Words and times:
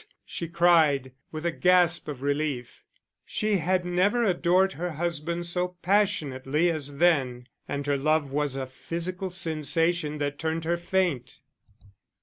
she 0.25 0.47
cried, 0.47 1.11
with 1.31 1.45
a 1.45 1.51
gasp 1.51 2.07
of 2.07 2.23
relief. 2.23 2.83
She 3.23 3.57
had 3.57 3.85
never 3.85 4.23
adored 4.23 4.73
her 4.73 4.93
husband 4.93 5.45
so 5.45 5.77
passionately 5.83 6.71
as 6.71 6.97
then, 6.97 7.45
and 7.67 7.85
her 7.85 7.97
love 7.97 8.31
was 8.31 8.55
a 8.55 8.65
physical 8.65 9.29
sensation 9.29 10.17
that 10.17 10.39
turned 10.39 10.65
her 10.65 10.77
faint. 10.77 11.41